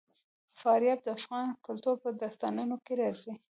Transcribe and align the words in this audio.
فاریاب 0.59 0.99
د 1.03 1.07
افغان 1.17 1.47
کلتور 1.65 1.95
په 2.03 2.09
داستانونو 2.21 2.75
کې 2.85 2.93
راځي. 3.01 3.33